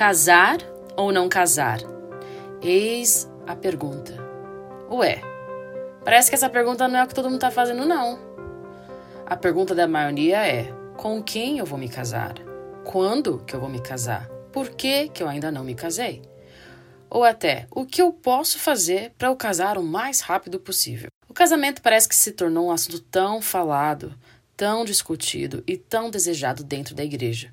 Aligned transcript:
Casar 0.00 0.56
ou 0.96 1.12
não 1.12 1.28
casar? 1.28 1.80
Eis 2.62 3.30
a 3.46 3.54
pergunta. 3.54 4.14
Ué, 4.90 5.20
parece 6.02 6.30
que 6.30 6.34
essa 6.34 6.48
pergunta 6.48 6.88
não 6.88 7.00
é 7.00 7.04
o 7.04 7.06
que 7.06 7.14
todo 7.14 7.26
mundo 7.26 7.34
está 7.34 7.50
fazendo, 7.50 7.84
não. 7.84 8.18
A 9.26 9.36
pergunta 9.36 9.74
da 9.74 9.86
maioria 9.86 10.38
é: 10.48 10.72
com 10.96 11.22
quem 11.22 11.58
eu 11.58 11.66
vou 11.66 11.78
me 11.78 11.86
casar? 11.86 12.32
Quando 12.82 13.44
que 13.44 13.54
eu 13.54 13.60
vou 13.60 13.68
me 13.68 13.78
casar? 13.78 14.26
Por 14.50 14.70
que, 14.70 15.10
que 15.10 15.22
eu 15.22 15.28
ainda 15.28 15.52
não 15.52 15.62
me 15.62 15.74
casei? 15.74 16.22
Ou 17.10 17.22
até, 17.22 17.66
o 17.70 17.84
que 17.84 18.00
eu 18.00 18.10
posso 18.10 18.58
fazer 18.58 19.12
para 19.18 19.28
eu 19.28 19.36
casar 19.36 19.76
o 19.76 19.82
mais 19.82 20.22
rápido 20.22 20.58
possível? 20.58 21.10
O 21.28 21.34
casamento 21.34 21.82
parece 21.82 22.08
que 22.08 22.16
se 22.16 22.32
tornou 22.32 22.68
um 22.68 22.72
assunto 22.72 23.00
tão 23.00 23.42
falado, 23.42 24.14
tão 24.56 24.82
discutido 24.82 25.62
e 25.66 25.76
tão 25.76 26.08
desejado 26.08 26.64
dentro 26.64 26.94
da 26.94 27.04
igreja. 27.04 27.52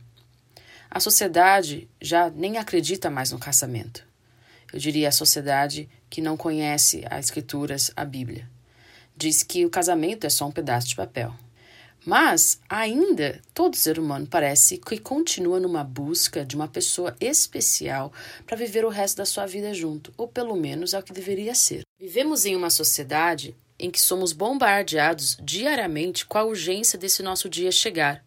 A 0.90 1.00
sociedade 1.00 1.90
já 2.02 2.30
nem 2.30 2.58
acredita 2.58 3.10
mais 3.10 3.32
no 3.32 3.40
casamento. 3.40 4.06
Eu 4.72 4.80
diria 4.80 5.10
a 5.10 5.12
sociedade 5.12 5.90
que 6.10 6.22
não 6.22 6.36
conhece 6.36 7.04
as 7.10 7.26
escrituras, 7.26 7.92
a 7.96 8.04
Bíblia. 8.04 8.50
Diz 9.16 9.44
que 9.44 9.66
o 9.66 9.70
casamento 9.70 10.26
é 10.26 10.30
só 10.30 10.46
um 10.46 10.52
pedaço 10.52 10.90
de 10.90 10.96
papel. 10.96 11.34
Mas 12.06 12.62
ainda 12.70 13.42
todo 13.54 13.76
ser 13.76 14.00
humano 14.00 14.28
parece 14.28 14.78
que 14.78 14.98
continua 14.98 15.60
numa 15.60 15.84
busca 15.84 16.46
de 16.46 16.56
uma 16.56 16.68
pessoa 16.68 17.16
especial 17.20 18.14
para 18.46 18.56
viver 18.56 18.86
o 18.86 18.90
resto 18.90 19.18
da 19.18 19.26
sua 19.26 19.46
vida 19.46 19.74
junto, 19.74 20.14
ou 20.16 20.28
pelo 20.28 20.56
menos 20.56 20.94
é 20.94 21.00
o 21.00 21.04
que 21.04 21.12
deveria 21.12 21.54
ser. 21.54 21.82
Vivemos 22.00 22.46
em 22.46 22.56
uma 22.56 22.70
sociedade 22.70 23.56
em 23.80 23.92
que 23.92 24.02
somos 24.02 24.32
bombardeados 24.32 25.38
diariamente 25.42 26.26
com 26.26 26.38
a 26.38 26.44
urgência 26.44 26.98
desse 26.98 27.22
nosso 27.22 27.50
dia 27.50 27.72
chegar. 27.72 28.24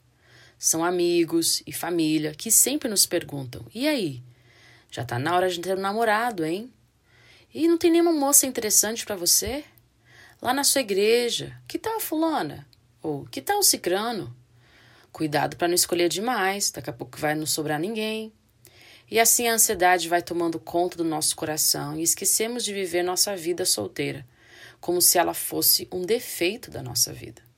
São 0.62 0.84
amigos 0.84 1.62
e 1.66 1.72
família 1.72 2.34
que 2.34 2.50
sempre 2.50 2.86
nos 2.86 3.06
perguntam: 3.06 3.64
e 3.74 3.88
aí? 3.88 4.22
Já 4.90 5.02
tá 5.02 5.18
na 5.18 5.34
hora 5.34 5.48
de 5.48 5.58
ter 5.58 5.74
um 5.74 5.80
namorado, 5.80 6.44
hein? 6.44 6.70
E 7.54 7.66
não 7.66 7.78
tem 7.78 7.90
nenhuma 7.90 8.12
moça 8.12 8.44
interessante 8.44 9.06
para 9.06 9.16
você? 9.16 9.64
Lá 10.42 10.52
na 10.52 10.62
sua 10.62 10.82
igreja, 10.82 11.58
que 11.66 11.78
tal 11.78 11.96
a 11.96 12.00
fulana? 12.00 12.68
Ou 13.02 13.24
que 13.24 13.40
tal 13.40 13.60
o 13.60 13.62
cicrano? 13.62 14.36
Cuidado 15.10 15.56
para 15.56 15.66
não 15.66 15.74
escolher 15.74 16.10
demais, 16.10 16.70
daqui 16.70 16.90
a 16.90 16.92
pouco 16.92 17.16
vai 17.16 17.34
não 17.34 17.46
sobrar 17.46 17.80
ninguém. 17.80 18.30
E 19.10 19.18
assim 19.18 19.48
a 19.48 19.54
ansiedade 19.54 20.10
vai 20.10 20.20
tomando 20.20 20.60
conta 20.60 20.94
do 20.94 21.04
nosso 21.04 21.34
coração 21.36 21.98
e 21.98 22.02
esquecemos 22.02 22.62
de 22.62 22.74
viver 22.74 23.02
nossa 23.02 23.34
vida 23.34 23.64
solteira, 23.64 24.26
como 24.78 25.00
se 25.00 25.16
ela 25.16 25.32
fosse 25.32 25.88
um 25.90 26.02
defeito 26.02 26.70
da 26.70 26.82
nossa 26.82 27.14
vida. 27.14 27.49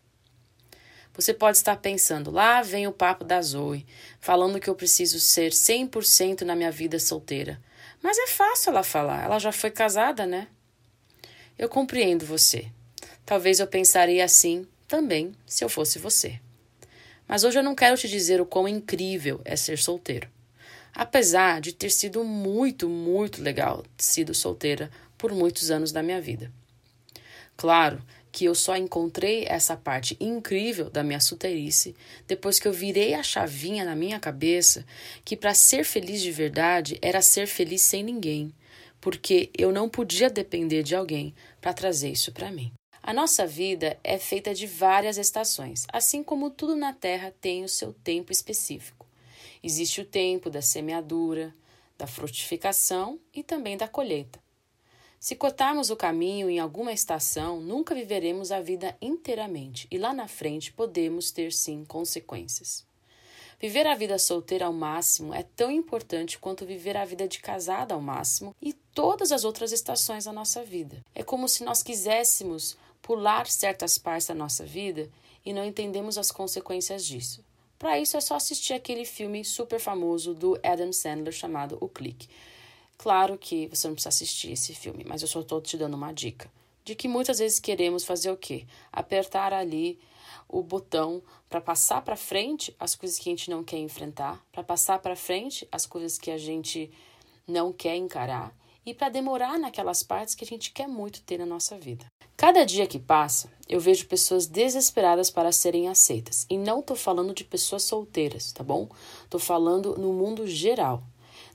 Você 1.14 1.34
pode 1.34 1.58
estar 1.58 1.76
pensando, 1.76 2.30
lá 2.30 2.62
vem 2.62 2.86
o 2.86 2.92
papo 2.92 3.22
da 3.22 3.40
Zoe, 3.42 3.86
falando 4.18 4.58
que 4.58 4.68
eu 4.68 4.74
preciso 4.74 5.20
ser 5.20 5.52
100% 5.52 6.40
na 6.42 6.56
minha 6.56 6.70
vida 6.70 6.98
solteira. 6.98 7.60
Mas 8.02 8.16
é 8.18 8.26
fácil 8.26 8.70
ela 8.70 8.82
falar, 8.82 9.24
ela 9.24 9.38
já 9.38 9.52
foi 9.52 9.70
casada, 9.70 10.24
né? 10.26 10.48
Eu 11.58 11.68
compreendo 11.68 12.24
você. 12.24 12.66
Talvez 13.26 13.60
eu 13.60 13.66
pensaria 13.66 14.24
assim 14.24 14.66
também 14.88 15.32
se 15.46 15.62
eu 15.62 15.68
fosse 15.68 15.98
você. 15.98 16.40
Mas 17.28 17.44
hoje 17.44 17.58
eu 17.58 17.62
não 17.62 17.74
quero 17.74 17.96
te 17.96 18.08
dizer 18.08 18.40
o 18.40 18.46
quão 18.46 18.66
incrível 18.66 19.40
é 19.44 19.54
ser 19.54 19.78
solteiro. 19.78 20.28
Apesar 20.94 21.60
de 21.60 21.72
ter 21.72 21.90
sido 21.90 22.24
muito, 22.24 22.88
muito 22.88 23.42
legal 23.42 23.84
sido 23.96 24.34
solteira 24.34 24.90
por 25.16 25.32
muitos 25.32 25.70
anos 25.70 25.92
da 25.92 26.02
minha 26.02 26.20
vida. 26.20 26.50
Claro 27.56 28.02
que 28.32 28.46
eu 28.46 28.54
só 28.54 28.74
encontrei 28.74 29.44
essa 29.46 29.76
parte 29.76 30.16
incrível 30.18 30.88
da 30.88 31.02
minha 31.02 31.20
solteirice 31.20 31.94
depois 32.26 32.58
que 32.58 32.66
eu 32.66 32.72
virei 32.72 33.12
a 33.12 33.22
chavinha 33.22 33.84
na 33.84 33.94
minha 33.94 34.18
cabeça 34.18 34.86
que 35.22 35.36
para 35.36 35.52
ser 35.52 35.84
feliz 35.84 36.22
de 36.22 36.32
verdade 36.32 36.98
era 37.02 37.20
ser 37.20 37.46
feliz 37.46 37.82
sem 37.82 38.02
ninguém, 38.02 38.52
porque 39.00 39.50
eu 39.56 39.70
não 39.70 39.88
podia 39.88 40.30
depender 40.30 40.82
de 40.82 40.96
alguém 40.96 41.34
para 41.60 41.74
trazer 41.74 42.10
isso 42.10 42.32
para 42.32 42.50
mim. 42.50 42.72
A 43.02 43.12
nossa 43.12 43.46
vida 43.46 43.98
é 44.02 44.16
feita 44.16 44.54
de 44.54 44.66
várias 44.66 45.18
estações, 45.18 45.84
assim 45.92 46.22
como 46.22 46.50
tudo 46.50 46.74
na 46.74 46.92
Terra 46.92 47.34
tem 47.40 47.64
o 47.64 47.68
seu 47.68 47.92
tempo 47.92 48.32
específico. 48.32 49.06
Existe 49.62 50.00
o 50.00 50.04
tempo 50.04 50.48
da 50.48 50.62
semeadura, 50.62 51.54
da 51.98 52.06
frutificação 52.06 53.20
e 53.34 53.42
também 53.42 53.76
da 53.76 53.88
colheita. 53.88 54.40
Se 55.22 55.36
cortarmos 55.36 55.88
o 55.88 55.94
caminho 55.94 56.50
em 56.50 56.58
alguma 56.58 56.92
estação, 56.92 57.60
nunca 57.60 57.94
viveremos 57.94 58.50
a 58.50 58.60
vida 58.60 58.96
inteiramente 59.00 59.86
e 59.88 59.96
lá 59.96 60.12
na 60.12 60.26
frente 60.26 60.72
podemos 60.72 61.30
ter 61.30 61.52
sim 61.52 61.84
consequências. 61.84 62.84
Viver 63.60 63.86
a 63.86 63.94
vida 63.94 64.18
solteira 64.18 64.66
ao 64.66 64.72
máximo 64.72 65.32
é 65.32 65.44
tão 65.44 65.70
importante 65.70 66.40
quanto 66.40 66.66
viver 66.66 66.96
a 66.96 67.04
vida 67.04 67.28
de 67.28 67.38
casada 67.38 67.94
ao 67.94 68.00
máximo 68.00 68.52
e 68.60 68.72
todas 68.72 69.30
as 69.30 69.44
outras 69.44 69.70
estações 69.70 70.24
da 70.24 70.32
nossa 70.32 70.64
vida. 70.64 71.04
É 71.14 71.22
como 71.22 71.48
se 71.48 71.62
nós 71.62 71.84
quiséssemos 71.84 72.76
pular 73.00 73.46
certas 73.46 73.96
partes 73.96 74.26
da 74.26 74.34
nossa 74.34 74.66
vida 74.66 75.08
e 75.46 75.52
não 75.52 75.64
entendemos 75.64 76.18
as 76.18 76.32
consequências 76.32 77.06
disso. 77.06 77.44
Para 77.78 77.96
isso 77.96 78.16
é 78.16 78.20
só 78.20 78.34
assistir 78.34 78.72
aquele 78.72 79.04
filme 79.04 79.44
super 79.44 79.78
famoso 79.78 80.34
do 80.34 80.58
Adam 80.64 80.92
Sandler 80.92 81.32
chamado 81.32 81.78
O 81.80 81.88
Clique. 81.88 82.28
Claro 83.02 83.36
que 83.36 83.66
você 83.66 83.88
não 83.88 83.96
precisa 83.96 84.10
assistir 84.10 84.52
esse 84.52 84.72
filme, 84.76 85.04
mas 85.04 85.22
eu 85.22 85.26
só 85.26 85.40
estou 85.40 85.60
te 85.60 85.76
dando 85.76 85.94
uma 85.94 86.12
dica. 86.12 86.48
De 86.84 86.94
que 86.94 87.08
muitas 87.08 87.40
vezes 87.40 87.58
queremos 87.58 88.04
fazer 88.04 88.30
o 88.30 88.36
quê? 88.36 88.64
Apertar 88.92 89.52
ali 89.52 89.98
o 90.48 90.62
botão 90.62 91.20
para 91.50 91.60
passar 91.60 92.02
para 92.02 92.14
frente 92.14 92.72
as 92.78 92.94
coisas 92.94 93.18
que 93.18 93.28
a 93.28 93.32
gente 93.32 93.50
não 93.50 93.64
quer 93.64 93.78
enfrentar, 93.78 94.40
para 94.52 94.62
passar 94.62 95.00
para 95.00 95.16
frente 95.16 95.66
as 95.72 95.84
coisas 95.84 96.16
que 96.16 96.30
a 96.30 96.38
gente 96.38 96.92
não 97.44 97.72
quer 97.72 97.96
encarar 97.96 98.54
e 98.86 98.94
para 98.94 99.08
demorar 99.08 99.58
naquelas 99.58 100.04
partes 100.04 100.36
que 100.36 100.44
a 100.44 100.46
gente 100.46 100.70
quer 100.70 100.86
muito 100.86 101.22
ter 101.22 101.38
na 101.38 101.46
nossa 101.46 101.76
vida. 101.76 102.06
Cada 102.36 102.64
dia 102.64 102.86
que 102.86 103.00
passa, 103.00 103.52
eu 103.68 103.80
vejo 103.80 104.06
pessoas 104.06 104.46
desesperadas 104.46 105.28
para 105.28 105.50
serem 105.50 105.88
aceitas. 105.88 106.46
E 106.48 106.56
não 106.56 106.78
estou 106.78 106.96
falando 106.96 107.34
de 107.34 107.42
pessoas 107.42 107.82
solteiras, 107.82 108.52
tá 108.52 108.62
bom? 108.62 108.88
Estou 109.24 109.40
falando 109.40 109.98
no 109.98 110.12
mundo 110.12 110.46
geral 110.46 111.02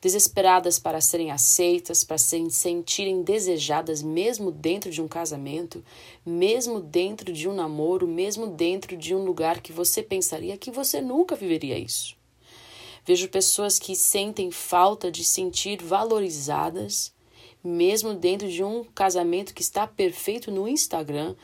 desesperadas 0.02 0.78
para 0.78 1.02
serem 1.02 1.32
aceitas, 1.32 2.04
para 2.04 2.18
se 2.18 2.50
sentirem 2.50 3.24
desejadas 3.24 4.02
mesmo 4.02 4.52
dentro 4.52 4.92
de 4.92 5.02
um 5.02 5.08
casamento, 5.08 5.84
mesmo 6.26 6.80
dentro 6.80 7.34
de 7.34 7.50
um 7.50 7.54
namoro, 7.54 8.08
mesmo 8.08 8.48
dentro 8.48 8.96
de 8.96 9.16
um 9.16 9.24
lugar 9.24 9.62
que 9.62 9.74
você 9.74 10.04
pensaria 10.04 10.58
que 10.58 10.72
você 10.72 11.02
nunca 11.02 11.36
viveria 11.36 11.78
isso. 11.78 12.16
Vejo 13.06 13.30
pessoas 13.30 13.80
que 13.80 13.96
sentem 13.96 14.52
falta 14.52 15.10
de 15.10 15.24
sentir 15.24 15.82
valorizadas, 15.82 17.14
mesmo 17.64 18.14
dentro 18.14 18.50
de 18.50 18.64
um 18.64 18.84
casamento 18.84 19.54
que 19.54 19.62
está 19.62 19.88
perfeito 19.88 20.52
no 20.52 20.68
Instagram, 20.68 21.36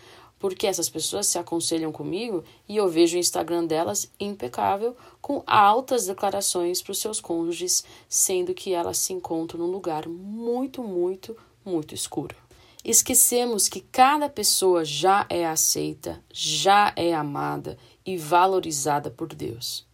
porque 0.44 0.68
essas 0.68 0.90
pessoas 0.90 1.28
se 1.28 1.40
aconselham 1.40 1.90
comigo 1.90 2.44
e 2.68 2.76
eu 2.76 2.90
vejo 2.90 3.16
o 3.16 3.20
Instagram 3.20 3.66
delas 3.66 4.12
impecável, 4.20 4.94
com 5.22 5.42
altas 5.48 6.06
declarações 6.06 6.82
para 6.82 6.92
os 6.92 7.00
seus 7.00 7.22
cônjuges, 7.22 7.86
sendo 8.10 8.54
que 8.54 8.74
elas 8.74 8.98
se 8.98 9.14
encontram 9.14 9.62
num 9.62 9.72
lugar 9.72 10.06
muito, 10.06 10.84
muito, 10.84 11.34
muito 11.64 11.96
escuro. 11.96 12.36
Esquecemos 12.84 13.70
que 13.70 13.80
cada 13.80 14.28
pessoa 14.28 14.84
já 14.84 15.26
é 15.30 15.46
aceita, 15.46 16.22
já 16.30 16.92
é 16.98 17.14
amada 17.14 17.78
e 18.06 18.18
valorizada 18.18 19.10
por 19.10 19.34
Deus. 19.34 19.88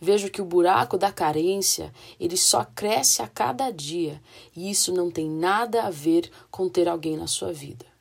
Vejo 0.00 0.28
que 0.28 0.42
o 0.42 0.44
buraco 0.44 0.98
da 0.98 1.12
carência, 1.12 1.94
ele 2.18 2.36
só 2.36 2.64
cresce 2.74 3.22
a 3.22 3.28
cada 3.28 3.70
dia, 3.70 4.20
e 4.56 4.68
isso 4.68 4.92
não 4.92 5.08
tem 5.08 5.30
nada 5.30 5.84
a 5.84 5.90
ver 5.90 6.32
com 6.50 6.68
ter 6.68 6.88
alguém 6.88 7.16
na 7.16 7.28
sua 7.28 7.52
vida. 7.52 7.93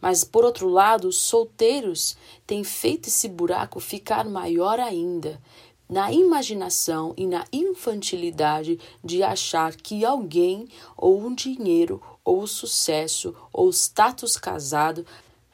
Mas, 0.00 0.24
por 0.24 0.44
outro 0.44 0.68
lado, 0.68 1.08
os 1.08 1.16
solteiros 1.16 2.16
têm 2.46 2.62
feito 2.62 3.08
esse 3.08 3.28
buraco 3.28 3.80
ficar 3.80 4.28
maior 4.28 4.78
ainda, 4.78 5.40
na 5.88 6.12
imaginação 6.12 7.14
e 7.16 7.26
na 7.26 7.44
infantilidade 7.52 8.78
de 9.04 9.22
achar 9.22 9.74
que 9.76 10.04
alguém, 10.04 10.68
ou 10.96 11.20
um 11.20 11.34
dinheiro, 11.34 12.02
ou 12.24 12.42
o 12.42 12.48
sucesso, 12.48 13.34
ou 13.52 13.68
o 13.68 13.72
status 13.72 14.36
casado 14.36 15.06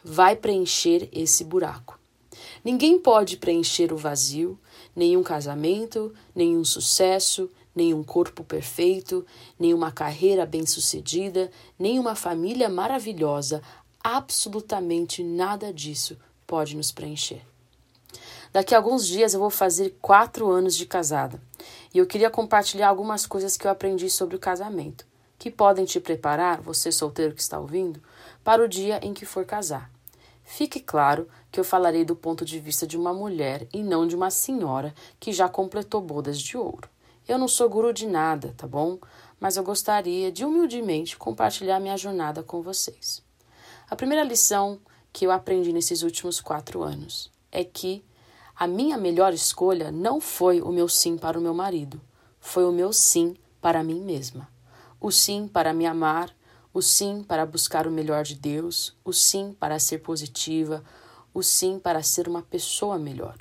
vai 0.03 0.35
preencher 0.35 1.09
esse 1.13 1.45
buraco. 1.45 1.99
Ninguém 2.65 2.99
pode 2.99 3.37
preencher 3.37 3.93
o 3.93 3.97
vazio, 3.97 4.59
nenhum 4.97 5.23
casamento, 5.23 6.13
nenhum 6.35 6.65
sucesso, 6.65 7.51
nenhum 7.75 8.03
corpo 8.03 8.45
perfeito, 8.45 9.25
nenhuma 9.59 9.91
carreira 9.91 10.45
bem-sucedida, 10.45 11.51
nenhuma 11.79 12.15
família 12.15 12.69
maravilhosa 12.69 13.63
absolutamente 14.03 15.23
nada 15.23 15.73
disso 15.73 16.19
pode 16.47 16.77
nos 16.77 16.93
preencher. 16.93 17.43
Daqui 18.53 18.75
a 18.75 18.79
alguns 18.79 19.07
dias 19.07 19.33
eu 19.33 19.41
vou 19.41 19.49
fazer 19.49 19.97
quatro 20.01 20.51
anos 20.51 20.77
de 20.77 20.85
casada 20.85 21.41
e 21.95 21.99
eu 21.99 22.07
queria 22.07 22.31
compartilhar 22.31 22.89
algumas 22.89 23.27
coisas 23.27 23.57
que 23.57 23.67
eu 23.67 23.71
aprendi 23.71 24.11
sobre 24.11 24.37
o 24.37 24.39
casamento, 24.39 25.07
que 25.39 25.51
podem 25.51 25.85
te 25.85 25.99
preparar, 25.99 26.61
você 26.61 26.93
solteiro 26.93 27.35
que 27.35 27.41
está 27.41 27.59
ouvindo, 27.59 28.03
para 28.45 28.63
o 28.63 28.69
dia 28.69 29.01
em 29.03 29.15
que 29.15 29.25
for 29.25 29.47
casar. 29.47 29.91
Fique 30.45 30.81
claro 30.81 31.29
que 31.51 31.59
eu 31.59 31.65
falarei 31.65 32.05
do 32.05 32.15
ponto 32.15 32.45
de 32.45 32.59
vista 32.59 32.87
de 32.87 32.97
uma 32.97 33.15
mulher 33.15 33.67
e 33.73 33.83
não 33.83 34.07
de 34.07 34.15
uma 34.15 34.31
senhora 34.31 34.95
que 35.19 35.33
já 35.33 35.49
completou 35.49 36.01
bodas 36.01 36.39
de 36.39 36.57
ouro. 36.57 36.89
Eu 37.27 37.39
não 37.39 37.49
sou 37.49 37.71
guru 37.71 37.93
de 37.93 38.07
nada, 38.07 38.53
tá 38.57 38.67
bom? 38.67 38.99
Mas 39.41 39.57
eu 39.57 39.63
gostaria 39.63 40.31
de 40.31 40.45
humildemente 40.45 41.17
compartilhar 41.17 41.81
minha 41.81 41.97
jornada 41.97 42.43
com 42.43 42.61
vocês. 42.61 43.23
A 43.93 43.95
primeira 43.95 44.25
lição 44.25 44.81
que 45.13 45.27
eu 45.27 45.31
aprendi 45.31 45.71
nesses 45.71 46.03
últimos 46.03 46.41
quatro 46.41 46.83
anos 46.83 47.31
é 47.51 47.63
que 47.63 48.03
a 48.57 48.67
minha 48.67 48.97
melhor 48.97 49.35
escolha 49.35 49.93
não 49.93 50.19
foi 50.19 50.63
o 50.63 50.73
meu 50.73 50.89
sim 50.89 51.19
para 51.19 51.39
o 51.39 51.43
meu 51.43 51.53
marido, 51.53 52.01
foi 52.41 52.65
o 52.65 52.73
meu 52.73 52.91
sim 52.91 53.37
para 53.61 53.85
mim 53.85 54.01
mesma. 54.01 54.49
O 54.99 55.11
sim 55.11 55.47
para 55.47 55.75
me 55.75 55.85
amar, 55.85 56.35
o 56.73 56.81
sim 56.81 57.23
para 57.23 57.45
buscar 57.45 57.87
o 57.87 57.91
melhor 57.91 58.25
de 58.25 58.35
Deus, 58.35 58.97
o 59.05 59.13
sim 59.13 59.55
para 59.61 59.79
ser 59.79 59.99
positiva, 59.99 60.83
o 61.35 61.43
sim 61.43 61.79
para 61.79 62.03
ser 62.03 62.27
uma 62.27 62.41
pessoa 62.41 62.99
melhor. 62.99 63.37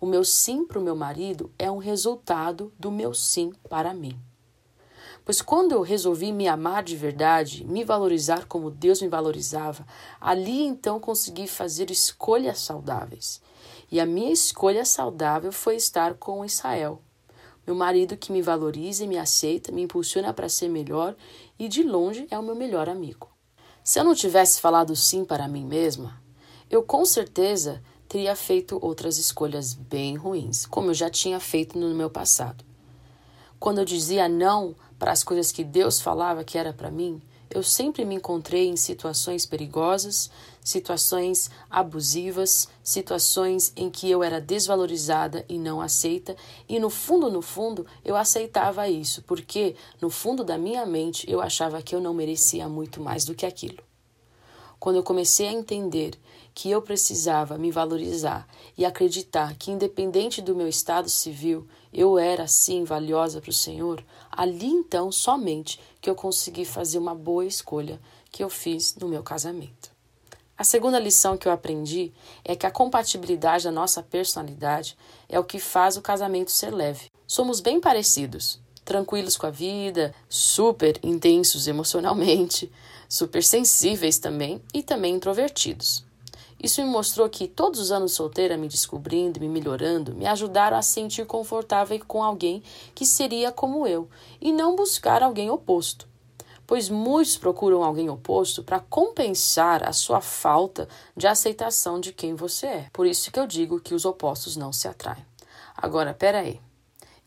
O 0.00 0.06
meu 0.06 0.24
sim 0.24 0.64
para 0.64 0.80
o 0.80 0.82
meu 0.82 0.96
marido 0.96 1.52
é 1.56 1.70
um 1.70 1.78
resultado 1.78 2.72
do 2.76 2.90
meu 2.90 3.14
sim 3.14 3.52
para 3.70 3.94
mim. 3.94 4.18
Pois 5.24 5.40
quando 5.40 5.72
eu 5.72 5.80
resolvi 5.80 6.32
me 6.32 6.46
amar 6.46 6.82
de 6.82 6.96
verdade, 6.96 7.64
me 7.64 7.82
valorizar 7.82 8.44
como 8.44 8.70
Deus 8.70 9.00
me 9.00 9.08
valorizava, 9.08 9.86
ali 10.20 10.62
então 10.66 11.00
consegui 11.00 11.46
fazer 11.46 11.90
escolhas 11.90 12.58
saudáveis. 12.58 13.40
E 13.90 13.98
a 13.98 14.04
minha 14.04 14.30
escolha 14.30 14.84
saudável 14.84 15.50
foi 15.50 15.76
estar 15.76 16.14
com 16.14 16.44
Israel. 16.44 17.00
Meu 17.66 17.74
marido 17.74 18.18
que 18.18 18.30
me 18.30 18.42
valoriza 18.42 19.04
e 19.04 19.08
me 19.08 19.16
aceita, 19.16 19.72
me 19.72 19.82
impulsiona 19.82 20.34
para 20.34 20.50
ser 20.50 20.68
melhor 20.68 21.16
e 21.58 21.68
de 21.68 21.82
longe 21.82 22.26
é 22.30 22.38
o 22.38 22.42
meu 22.42 22.54
melhor 22.54 22.90
amigo. 22.90 23.30
Se 23.82 23.98
eu 23.98 24.04
não 24.04 24.14
tivesse 24.14 24.60
falado 24.60 24.94
sim 24.94 25.24
para 25.24 25.48
mim 25.48 25.64
mesma, 25.64 26.20
eu 26.70 26.82
com 26.82 27.04
certeza 27.06 27.82
teria 28.06 28.36
feito 28.36 28.78
outras 28.82 29.16
escolhas 29.16 29.72
bem 29.72 30.16
ruins, 30.16 30.66
como 30.66 30.90
eu 30.90 30.94
já 30.94 31.08
tinha 31.08 31.40
feito 31.40 31.78
no 31.78 31.94
meu 31.94 32.10
passado. 32.10 32.62
Quando 33.58 33.78
eu 33.78 33.84
dizia 33.84 34.28
não 34.28 34.74
para 35.04 35.12
as 35.12 35.22
coisas 35.22 35.52
que 35.52 35.62
Deus 35.62 36.00
falava 36.00 36.42
que 36.42 36.56
era 36.56 36.72
para 36.72 36.90
mim, 36.90 37.20
eu 37.50 37.62
sempre 37.62 38.06
me 38.06 38.14
encontrei 38.14 38.68
em 38.68 38.74
situações 38.74 39.44
perigosas, 39.44 40.30
situações 40.62 41.50
abusivas, 41.68 42.70
situações 42.82 43.70
em 43.76 43.90
que 43.90 44.10
eu 44.10 44.22
era 44.22 44.40
desvalorizada 44.40 45.44
e 45.46 45.58
não 45.58 45.82
aceita, 45.82 46.34
e 46.66 46.78
no 46.78 46.88
fundo, 46.88 47.30
no 47.30 47.42
fundo, 47.42 47.86
eu 48.02 48.16
aceitava 48.16 48.88
isso, 48.88 49.20
porque 49.24 49.76
no 50.00 50.08
fundo 50.08 50.42
da 50.42 50.56
minha 50.56 50.86
mente 50.86 51.30
eu 51.30 51.42
achava 51.42 51.82
que 51.82 51.94
eu 51.94 52.00
não 52.00 52.14
merecia 52.14 52.66
muito 52.66 52.98
mais 52.98 53.26
do 53.26 53.34
que 53.34 53.44
aquilo. 53.44 53.84
Quando 54.84 54.96
eu 54.96 55.02
comecei 55.02 55.48
a 55.48 55.52
entender 55.52 56.12
que 56.52 56.70
eu 56.70 56.82
precisava 56.82 57.56
me 57.56 57.70
valorizar 57.70 58.46
e 58.76 58.84
acreditar 58.84 59.56
que, 59.56 59.70
independente 59.70 60.42
do 60.42 60.54
meu 60.54 60.68
estado 60.68 61.08
civil, 61.08 61.66
eu 61.90 62.18
era 62.18 62.46
sim 62.46 62.84
valiosa 62.84 63.40
para 63.40 63.48
o 63.48 63.54
Senhor, 63.54 64.04
ali 64.30 64.66
então 64.66 65.10
somente 65.10 65.80
que 66.02 66.10
eu 66.10 66.14
consegui 66.14 66.66
fazer 66.66 66.98
uma 66.98 67.14
boa 67.14 67.46
escolha 67.46 67.98
que 68.30 68.44
eu 68.44 68.50
fiz 68.50 68.94
no 68.96 69.08
meu 69.08 69.22
casamento. 69.22 69.90
A 70.54 70.64
segunda 70.64 70.98
lição 70.98 71.38
que 71.38 71.48
eu 71.48 71.52
aprendi 71.52 72.12
é 72.44 72.54
que 72.54 72.66
a 72.66 72.70
compatibilidade 72.70 73.64
da 73.64 73.72
nossa 73.72 74.02
personalidade 74.02 74.98
é 75.30 75.40
o 75.40 75.44
que 75.44 75.58
faz 75.58 75.96
o 75.96 76.02
casamento 76.02 76.50
ser 76.50 76.74
leve. 76.74 77.10
Somos 77.26 77.58
bem 77.58 77.80
parecidos, 77.80 78.60
tranquilos 78.84 79.34
com 79.34 79.46
a 79.46 79.50
vida, 79.50 80.14
super 80.28 81.00
intensos 81.02 81.66
emocionalmente, 81.66 82.70
super 83.14 83.44
sensíveis 83.44 84.18
também 84.18 84.60
e 84.74 84.82
também 84.82 85.14
introvertidos. 85.14 86.04
Isso 86.60 86.82
me 86.82 86.88
mostrou 86.88 87.28
que 87.28 87.46
todos 87.46 87.78
os 87.78 87.92
anos 87.92 88.12
solteira, 88.12 88.56
me 88.56 88.66
descobrindo, 88.66 89.38
me 89.38 89.48
melhorando, 89.48 90.14
me 90.14 90.26
ajudaram 90.26 90.76
a 90.76 90.82
sentir 90.82 91.24
confortável 91.24 92.00
com 92.08 92.24
alguém 92.24 92.60
que 92.92 93.06
seria 93.06 93.52
como 93.52 93.86
eu 93.86 94.08
e 94.40 94.50
não 94.50 94.74
buscar 94.74 95.22
alguém 95.22 95.48
oposto. 95.48 96.08
Pois 96.66 96.88
muitos 96.88 97.36
procuram 97.36 97.84
alguém 97.84 98.10
oposto 98.10 98.64
para 98.64 98.80
compensar 98.80 99.86
a 99.86 99.92
sua 99.92 100.20
falta 100.20 100.88
de 101.16 101.28
aceitação 101.28 102.00
de 102.00 102.12
quem 102.12 102.34
você 102.34 102.66
é. 102.66 102.90
Por 102.92 103.06
isso 103.06 103.30
que 103.30 103.38
eu 103.38 103.46
digo 103.46 103.78
que 103.78 103.94
os 103.94 104.04
opostos 104.04 104.56
não 104.56 104.72
se 104.72 104.88
atraem. 104.88 105.24
Agora, 105.76 106.12
peraí. 106.12 106.60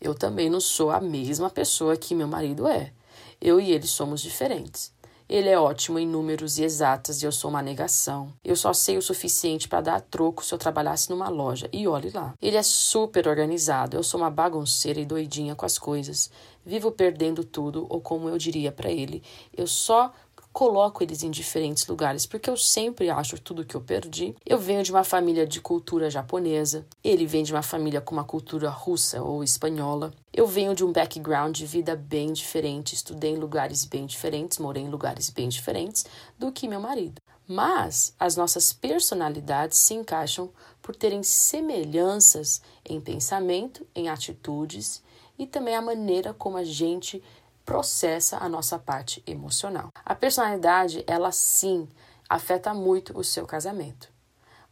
Eu 0.01 0.13
também 0.13 0.49
não 0.49 0.59
sou 0.59 0.91
a 0.91 0.99
mesma 0.99 1.49
pessoa 1.49 1.95
que 1.95 2.13
meu 2.13 2.27
marido 2.27 2.67
é. 2.67 2.91
Eu 3.39 3.59
e 3.59 3.71
ele 3.71 3.87
somos 3.87 4.21
diferentes. 4.21 4.96
Ele 5.29 5.49
é 5.49 5.59
ótimo 5.59 5.99
em 5.99 6.07
números 6.07 6.57
e 6.57 6.63
exatas 6.63 7.21
e 7.21 7.25
eu 7.25 7.31
sou 7.31 7.49
uma 7.49 7.61
negação. 7.61 8.31
Eu 8.43 8.55
só 8.55 8.71
sei 8.71 8.97
o 8.97 9.01
suficiente 9.01 9.67
para 9.67 9.81
dar 9.81 10.01
troco 10.01 10.43
se 10.43 10.53
eu 10.53 10.57
trabalhasse 10.57 11.09
numa 11.09 11.27
loja. 11.27 11.69
E 11.73 11.85
olhe 11.87 12.09
lá. 12.11 12.33
Ele 12.41 12.55
é 12.55 12.63
super 12.63 13.27
organizado. 13.27 13.97
Eu 13.97 14.03
sou 14.03 14.21
uma 14.21 14.29
bagunceira 14.29 14.99
e 14.99 15.05
doidinha 15.05 15.53
com 15.53 15.65
as 15.65 15.77
coisas. 15.77 16.31
Vivo 16.65 16.91
perdendo 16.91 17.43
tudo, 17.43 17.85
ou 17.89 17.99
como 17.99 18.29
eu 18.29 18.37
diria 18.37 18.71
para 18.71 18.91
ele, 18.91 19.23
eu 19.55 19.65
só 19.65 20.11
coloco 20.57 21.03
eles 21.03 21.21
em 21.21 21.29
diferentes 21.29 21.85
lugares, 21.85 22.25
porque 22.25 22.49
eu 22.49 22.57
sempre 22.57 23.11
acho 23.11 23.39
tudo 23.39 23.63
que 23.63 23.75
eu 23.75 23.81
perdi. 23.81 24.35
Eu 24.43 24.57
venho 24.57 24.81
de 24.81 24.89
uma 24.91 25.03
família 25.03 25.45
de 25.45 25.61
cultura 25.61 26.09
japonesa, 26.09 26.83
ele 27.03 27.27
vem 27.27 27.43
de 27.43 27.53
uma 27.53 27.61
família 27.61 28.01
com 28.01 28.15
uma 28.15 28.23
cultura 28.23 28.67
russa 28.67 29.21
ou 29.21 29.43
espanhola. 29.43 30.11
Eu 30.33 30.47
venho 30.47 30.73
de 30.73 30.83
um 30.83 30.91
background 30.91 31.55
de 31.55 31.63
vida 31.67 31.95
bem 31.95 32.33
diferente, 32.33 32.95
estudei 32.95 33.33
em 33.33 33.37
lugares 33.37 33.85
bem 33.85 34.07
diferentes, 34.07 34.57
morei 34.57 34.81
em 34.81 34.89
lugares 34.89 35.29
bem 35.29 35.47
diferentes 35.47 36.07
do 36.39 36.51
que 36.51 36.67
meu 36.67 36.81
marido. 36.81 37.21
Mas 37.47 38.15
as 38.19 38.35
nossas 38.35 38.73
personalidades 38.73 39.77
se 39.77 39.93
encaixam 39.93 40.49
por 40.81 40.95
terem 40.95 41.21
semelhanças 41.21 42.63
em 42.83 42.99
pensamento, 42.99 43.85
em 43.93 44.09
atitudes 44.09 45.03
e 45.37 45.45
também 45.45 45.75
a 45.75 45.83
maneira 45.83 46.33
como 46.33 46.57
a 46.57 46.63
gente 46.63 47.21
processa 47.67 48.37
a 48.37 48.47
nossa 48.47 48.79
parte 48.79 49.21
emocional. 49.27 49.89
A 50.05 50.15
personalidade, 50.15 51.03
ela 51.05 51.33
sim 51.33 51.85
afeta 52.29 52.73
muito 52.73 53.15
o 53.19 53.25
seu 53.25 53.45
casamento. 53.45 54.09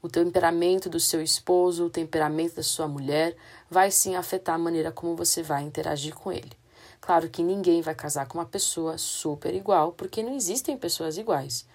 O 0.01 0.07
temperamento 0.07 0.89
do 0.89 0.97
seu 0.97 1.21
esposo, 1.21 1.87
o 1.87 1.89
temperamento 1.89 2.55
da 2.55 2.63
sua 2.63 2.87
mulher 2.87 3.35
vai 3.69 3.91
sim 3.91 4.15
afetar 4.15 4.55
a 4.55 4.57
maneira 4.57 4.93
como 4.93 5.13
você 5.13 5.43
vai 5.43 5.63
interagir 5.63 6.15
com 6.15 6.31
ele. 6.31 6.53
Claro 7.01 7.29
que 7.29 7.43
ninguém 7.43 7.81
vai 7.81 7.93
casar 7.93 8.27
com 8.27 8.37
uma 8.37 8.45
pessoa 8.45 8.97
super 8.97 9.53
igual, 9.53 9.91
porque 9.91 10.23
não 10.23 10.33
existem 10.33 10.77
pessoas 10.77 11.17
iguais. 11.17 11.67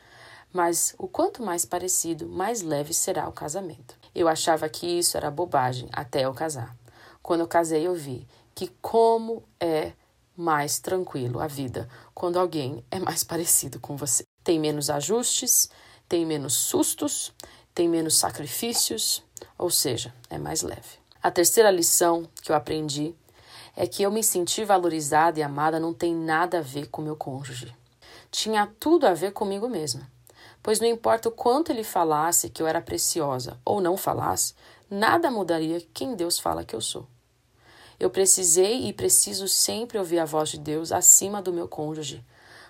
Mas 0.51 0.95
o 0.97 1.07
quanto 1.07 1.43
mais 1.43 1.67
parecido, 1.67 2.27
mais 2.27 2.63
leve 2.63 2.95
será 2.95 3.29
o 3.29 3.33
casamento. 3.33 3.95
Eu 4.15 4.27
achava 4.27 4.71
que 4.71 4.87
isso 4.87 5.19
era 5.19 5.31
bobagem 5.31 5.87
até 5.93 6.25
eu 6.25 6.33
casar. 6.33 6.75
Quando 7.23 7.41
eu 7.41 7.47
casei, 7.47 7.87
eu 7.87 7.95
vi 7.95 8.27
que 8.55 8.69
como 8.81 9.43
é 9.61 9.93
mais 10.37 10.79
tranquilo 10.79 11.41
a 11.41 11.47
vida 11.47 11.89
quando 12.15 12.39
alguém 12.39 12.85
é 12.91 12.99
mais 12.99 13.23
parecido 13.25 13.79
com 13.81 13.97
você. 13.97 14.25
Tem 14.43 14.59
menos 14.59 14.91
ajustes, 14.91 15.71
tem 16.09 16.25
menos 16.25 16.55
sustos, 16.55 17.33
tem 17.75 17.89
menos 17.89 18.19
sacrifícios, 18.19 19.23
ou 19.57 19.71
seja, 19.71 20.15
é 20.29 20.39
mais 20.39 20.63
leve. 20.63 20.99
A 21.23 21.31
terceira 21.31 21.71
lição 21.71 22.29
que 22.43 22.51
eu 22.51 22.57
aprendi 22.57 23.15
é 23.77 23.87
que 23.87 24.03
eu 24.03 24.11
me 24.11 24.23
sentir 24.23 24.65
valorizada 24.65 25.39
e 25.39 25.43
amada 25.43 25.79
não 25.79 25.95
tem 25.95 26.15
nada 26.15 26.59
a 26.59 26.63
ver 26.63 26.89
com 26.89 27.03
meu 27.03 27.15
cônjuge. 27.15 27.75
Tinha 28.31 28.67
tudo 28.79 29.07
a 29.07 29.15
ver 29.15 29.33
comigo 29.33 29.69
mesma. 29.69 30.11
Pois 30.63 30.81
não 30.81 30.87
importa 30.87 31.29
o 31.29 31.33
quanto 31.33 31.71
ele 31.71 31.85
falasse 31.85 32.51
que 32.51 32.63
eu 32.63 32.67
era 32.67 32.81
preciosa 32.81 33.59
ou 33.65 33.81
não 33.81 33.97
falasse, 33.97 34.55
nada 34.91 35.31
mudaria 35.31 35.81
quem 35.95 36.15
Deus 36.15 36.39
fala 36.39 36.65
que 36.65 36.75
eu 36.75 36.81
sou. 36.81 37.07
Eu 38.01 38.09
precisei 38.09 38.89
e 38.89 38.95
preciso 38.95 39.47
sempre 39.47 39.99
ouvir 39.99 40.21
a 40.21 40.25
voz 40.25 40.49
de 40.49 40.59
Deus 40.59 40.91
acima 40.91 41.43
do 41.43 41.53
meu 41.53 41.69
cônjuge, 41.69 42.25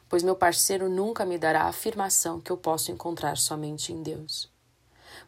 pois 0.09 0.25
meu 0.25 0.35
parceiro 0.35 0.89
nunca 0.89 1.25
me 1.25 1.39
dará 1.39 1.63
a 1.63 1.69
afirmação 1.69 2.41
que 2.41 2.51
eu 2.51 2.57
posso 2.57 2.91
encontrar 2.91 3.37
somente 3.37 3.93
em 3.93 4.03
Deus. 4.03 4.51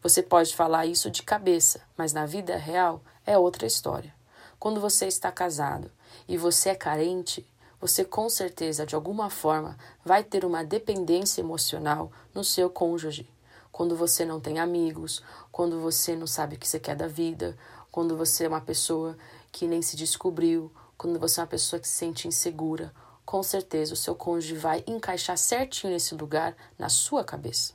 Você 0.02 0.20
pode 0.20 0.56
falar 0.56 0.86
isso 0.86 1.08
de 1.08 1.22
cabeça, 1.22 1.82
mas 1.96 2.12
na 2.12 2.26
vida 2.26 2.56
real 2.56 3.00
é 3.24 3.38
outra 3.38 3.64
história. 3.64 4.12
Quando 4.58 4.80
você 4.80 5.06
está 5.06 5.30
casado 5.30 5.88
e 6.26 6.36
você 6.36 6.70
é 6.70 6.74
carente, 6.74 7.46
você 7.80 8.04
com 8.04 8.28
certeza, 8.28 8.84
de 8.84 8.96
alguma 8.96 9.30
forma, 9.30 9.78
vai 10.04 10.24
ter 10.24 10.44
uma 10.44 10.64
dependência 10.64 11.40
emocional 11.40 12.10
no 12.34 12.42
seu 12.42 12.68
cônjuge. 12.68 13.30
Quando 13.70 13.94
você 13.94 14.24
não 14.24 14.40
tem 14.40 14.58
amigos, 14.58 15.22
quando 15.52 15.80
você 15.80 16.16
não 16.16 16.26
sabe 16.26 16.56
o 16.56 16.58
que 16.58 16.66
você 16.66 16.80
quer 16.80 16.96
da 16.96 17.06
vida, 17.06 17.56
quando 17.92 18.16
você 18.16 18.46
é 18.46 18.48
uma 18.48 18.60
pessoa 18.60 19.16
que 19.52 19.68
nem 19.68 19.82
se 19.82 19.94
descobriu, 19.94 20.72
quando 20.96 21.20
você 21.20 21.38
é 21.38 21.42
uma 21.42 21.48
pessoa 21.48 21.78
que 21.78 21.86
se 21.86 21.94
sente 21.94 22.26
insegura, 22.26 22.92
com 23.24 23.42
certeza 23.42 23.92
o 23.92 23.96
seu 23.96 24.14
cônjuge 24.14 24.56
vai 24.56 24.82
encaixar 24.86 25.36
certinho 25.36 25.92
nesse 25.92 26.14
lugar 26.14 26.56
na 26.78 26.88
sua 26.88 27.22
cabeça. 27.22 27.74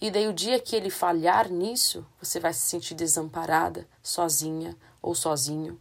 E 0.00 0.10
daí 0.10 0.28
o 0.28 0.32
dia 0.32 0.60
que 0.60 0.76
ele 0.76 0.90
falhar 0.90 1.50
nisso, 1.50 2.06
você 2.20 2.38
vai 2.38 2.52
se 2.52 2.60
sentir 2.60 2.94
desamparada, 2.94 3.88
sozinha 4.02 4.76
ou 5.02 5.14
sozinho 5.14 5.80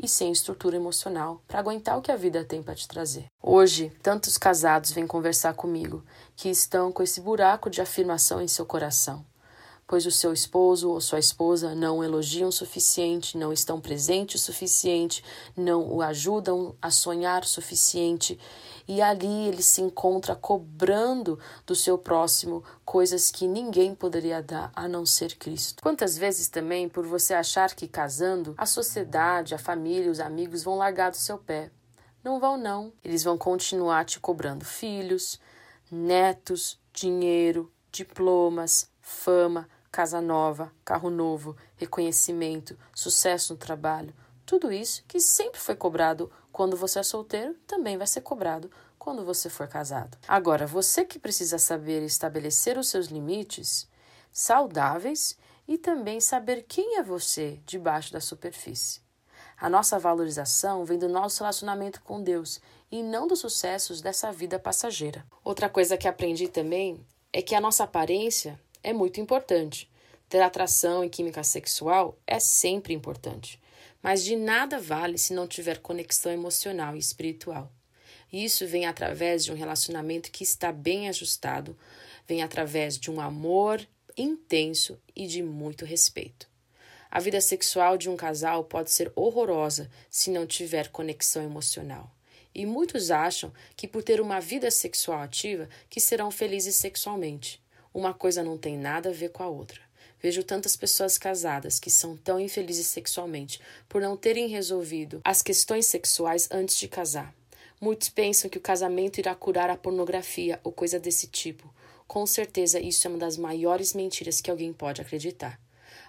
e 0.00 0.06
sem 0.06 0.30
estrutura 0.30 0.76
emocional 0.76 1.42
para 1.48 1.58
aguentar 1.58 1.98
o 1.98 2.02
que 2.02 2.12
a 2.12 2.16
vida 2.16 2.44
tem 2.44 2.62
para 2.62 2.74
te 2.74 2.86
trazer. 2.86 3.26
Hoje, 3.42 3.90
tantos 4.02 4.36
casados 4.36 4.92
vêm 4.92 5.06
conversar 5.06 5.54
comigo 5.54 6.04
que 6.36 6.48
estão 6.48 6.92
com 6.92 7.02
esse 7.02 7.20
buraco 7.20 7.70
de 7.70 7.80
afirmação 7.80 8.40
em 8.40 8.48
seu 8.48 8.66
coração 8.66 9.24
pois 9.86 10.06
o 10.06 10.10
seu 10.10 10.32
esposo 10.32 10.90
ou 10.90 11.00
sua 11.00 11.18
esposa 11.18 11.74
não 11.74 11.98
o 11.98 12.04
elogiam 12.04 12.48
o 12.48 12.52
suficiente, 12.52 13.36
não 13.36 13.52
estão 13.52 13.80
presentes 13.80 14.40
o 14.40 14.44
suficiente, 14.44 15.22
não 15.56 15.86
o 15.92 16.02
ajudam 16.02 16.74
a 16.80 16.90
sonhar 16.90 17.42
o 17.42 17.48
suficiente, 17.48 18.38
e 18.86 19.00
ali 19.00 19.48
ele 19.48 19.62
se 19.62 19.80
encontra 19.80 20.34
cobrando 20.34 21.38
do 21.66 21.74
seu 21.74 21.96
próximo 21.98 22.62
coisas 22.84 23.30
que 23.30 23.46
ninguém 23.46 23.94
poderia 23.94 24.42
dar 24.42 24.70
a 24.74 24.86
não 24.86 25.06
ser 25.06 25.36
Cristo. 25.36 25.82
Quantas 25.82 26.16
vezes 26.16 26.48
também, 26.48 26.88
por 26.88 27.06
você 27.06 27.34
achar 27.34 27.74
que 27.74 27.88
casando, 27.88 28.54
a 28.58 28.66
sociedade, 28.66 29.54
a 29.54 29.58
família, 29.58 30.10
os 30.10 30.20
amigos 30.20 30.62
vão 30.62 30.76
largar 30.76 31.10
do 31.10 31.16
seu 31.16 31.38
pé? 31.38 31.70
Não 32.22 32.40
vão, 32.40 32.56
não. 32.56 32.92
Eles 33.02 33.22
vão 33.22 33.36
continuar 33.36 34.04
te 34.04 34.18
cobrando 34.18 34.64
filhos, 34.64 35.38
netos, 35.90 36.78
dinheiro, 36.92 37.70
diplomas, 37.92 38.90
fama, 39.00 39.68
casa 39.94 40.20
nova, 40.20 40.72
carro 40.84 41.08
novo, 41.08 41.56
reconhecimento, 41.76 42.76
sucesso 42.92 43.52
no 43.52 43.58
trabalho. 43.60 44.12
Tudo 44.44 44.72
isso 44.72 45.04
que 45.06 45.20
sempre 45.20 45.60
foi 45.60 45.76
cobrado 45.76 46.32
quando 46.50 46.76
você 46.76 46.98
é 46.98 47.02
solteiro 47.04 47.54
também 47.64 47.96
vai 47.96 48.08
ser 48.08 48.22
cobrado 48.22 48.68
quando 48.98 49.24
você 49.24 49.48
for 49.48 49.68
casado. 49.68 50.18
Agora, 50.26 50.66
você 50.66 51.04
que 51.04 51.16
precisa 51.16 51.58
saber 51.58 52.02
estabelecer 52.02 52.76
os 52.76 52.88
seus 52.88 53.06
limites 53.06 53.88
saudáveis 54.32 55.38
e 55.68 55.78
também 55.78 56.20
saber 56.20 56.64
quem 56.66 56.98
é 56.98 57.02
você 57.02 57.60
debaixo 57.64 58.12
da 58.12 58.20
superfície. 58.20 59.00
A 59.56 59.70
nossa 59.70 59.96
valorização 59.96 60.84
vem 60.84 60.98
do 60.98 61.08
nosso 61.08 61.44
relacionamento 61.44 62.02
com 62.02 62.20
Deus 62.20 62.60
e 62.90 63.00
não 63.00 63.28
dos 63.28 63.38
sucessos 63.38 64.00
dessa 64.00 64.32
vida 64.32 64.58
passageira. 64.58 65.24
Outra 65.44 65.68
coisa 65.68 65.96
que 65.96 66.08
aprendi 66.08 66.48
também 66.48 67.06
é 67.32 67.40
que 67.40 67.54
a 67.54 67.60
nossa 67.60 67.84
aparência 67.84 68.60
é 68.84 68.92
muito 68.92 69.20
importante. 69.20 69.90
Ter 70.28 70.40
atração 70.40 71.02
e 71.02 71.08
química 71.08 71.42
sexual 71.42 72.16
é 72.26 72.38
sempre 72.38 72.94
importante, 72.94 73.60
mas 74.02 74.22
de 74.22 74.36
nada 74.36 74.78
vale 74.78 75.18
se 75.18 75.32
não 75.32 75.48
tiver 75.48 75.78
conexão 75.78 76.30
emocional 76.30 76.94
e 76.94 76.98
espiritual. 76.98 77.72
Isso 78.32 78.66
vem 78.66 78.86
através 78.86 79.44
de 79.44 79.52
um 79.52 79.56
relacionamento 79.56 80.30
que 80.30 80.44
está 80.44 80.70
bem 80.70 81.08
ajustado, 81.08 81.76
vem 82.26 82.42
através 82.42 82.98
de 82.98 83.10
um 83.10 83.20
amor 83.20 83.86
intenso 84.16 85.00
e 85.16 85.26
de 85.26 85.42
muito 85.42 85.84
respeito. 85.84 86.48
A 87.10 87.20
vida 87.20 87.40
sexual 87.40 87.96
de 87.96 88.10
um 88.10 88.16
casal 88.16 88.64
pode 88.64 88.90
ser 88.90 89.12
horrorosa 89.14 89.88
se 90.10 90.30
não 90.30 90.46
tiver 90.46 90.88
conexão 90.88 91.42
emocional. 91.42 92.10
E 92.52 92.66
muitos 92.66 93.10
acham 93.10 93.52
que 93.76 93.86
por 93.86 94.02
ter 94.02 94.20
uma 94.20 94.40
vida 94.40 94.70
sexual 94.70 95.20
ativa 95.20 95.68
que 95.88 96.00
serão 96.00 96.30
felizes 96.30 96.74
sexualmente. 96.74 97.63
Uma 97.94 98.12
coisa 98.12 98.42
não 98.42 98.58
tem 98.58 98.76
nada 98.76 99.10
a 99.10 99.12
ver 99.12 99.28
com 99.28 99.44
a 99.44 99.48
outra. 99.48 99.80
Vejo 100.20 100.42
tantas 100.42 100.76
pessoas 100.76 101.16
casadas 101.16 101.78
que 101.78 101.88
são 101.88 102.16
tão 102.16 102.40
infelizes 102.40 102.88
sexualmente 102.88 103.60
por 103.88 104.02
não 104.02 104.16
terem 104.16 104.48
resolvido 104.48 105.20
as 105.22 105.42
questões 105.42 105.86
sexuais 105.86 106.48
antes 106.50 106.76
de 106.76 106.88
casar. 106.88 107.32
Muitos 107.80 108.08
pensam 108.08 108.50
que 108.50 108.58
o 108.58 108.60
casamento 108.60 109.18
irá 109.18 109.32
curar 109.32 109.70
a 109.70 109.76
pornografia 109.76 110.58
ou 110.64 110.72
coisa 110.72 110.98
desse 110.98 111.28
tipo. 111.28 111.72
Com 112.08 112.26
certeza, 112.26 112.80
isso 112.80 113.06
é 113.06 113.10
uma 113.10 113.18
das 113.18 113.36
maiores 113.36 113.94
mentiras 113.94 114.40
que 114.40 114.50
alguém 114.50 114.72
pode 114.72 115.00
acreditar. 115.00 115.60